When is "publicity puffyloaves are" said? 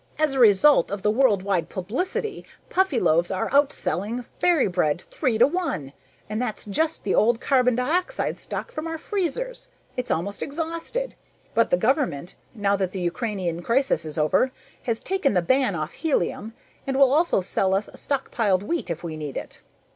1.69-3.51